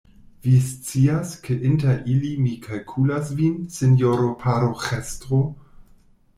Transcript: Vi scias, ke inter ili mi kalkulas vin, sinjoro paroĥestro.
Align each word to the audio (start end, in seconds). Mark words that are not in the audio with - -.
Vi 0.45 0.53
scias, 0.67 1.33
ke 1.47 1.57
inter 1.69 1.99
ili 2.15 2.33
mi 2.47 2.55
kalkulas 2.65 3.31
vin, 3.43 3.55
sinjoro 3.79 4.33
paroĥestro. 4.45 5.47